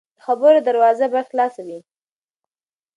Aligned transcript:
د 0.17 0.19
خبرو 0.25 0.59
دروازه 0.67 1.05
باید 1.11 1.29
خلاصه 1.31 1.61
وي 1.67 1.79